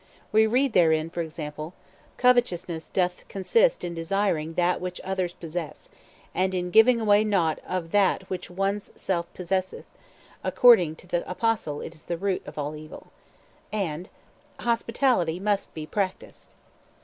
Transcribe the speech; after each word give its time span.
We 0.31 0.47
read 0.47 0.73
therein, 0.73 1.11
for 1.11 1.21
example, 1.21 1.75
"Covetousness 2.17 2.89
doth 2.89 3.27
consist 3.27 3.83
in 3.83 3.93
desiring 3.93 4.55
that 4.55 4.81
which 4.81 4.99
others 5.03 5.35
possess, 5.35 5.89
and 6.33 6.55
in 6.55 6.71
giving 6.71 6.99
away 6.99 7.23
nought 7.23 7.59
of 7.67 7.91
that 7.91 8.27
which 8.27 8.49
one's 8.49 8.91
self 8.99 9.31
possesseth; 9.35 9.85
according 10.43 10.95
to 10.95 11.07
the 11.07 11.29
Apostle 11.29 11.81
it 11.81 11.93
is 11.93 12.05
the 12.05 12.17
root 12.17 12.41
of 12.47 12.57
all 12.57 12.75
evil." 12.75 13.11
And, 13.71 14.09
"Hospitality 14.61 15.39
must 15.39 15.71
be 15.75 15.85
practised." 15.85 16.55